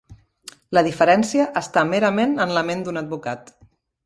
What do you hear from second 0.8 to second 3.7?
diferència està merament en la ment d'un advocat.